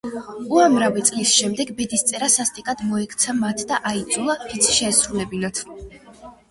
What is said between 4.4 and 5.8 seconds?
ფიცი შეესრულებინათ.